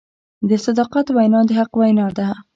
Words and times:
د 0.49 0.51
صداقت 0.65 1.07
وینا 1.15 1.39
د 1.47 1.49
حق 1.59 1.71
وینا 1.79 2.07
ده. 2.17 2.27